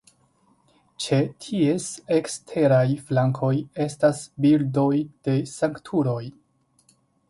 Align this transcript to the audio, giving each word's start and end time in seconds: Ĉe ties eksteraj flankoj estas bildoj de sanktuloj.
Ĉe 1.05 1.19
ties 1.47 1.85
eksteraj 2.17 2.81
flankoj 3.11 3.53
estas 3.89 4.25
bildoj 4.47 4.91
de 5.29 5.41
sanktuloj. 5.57 6.23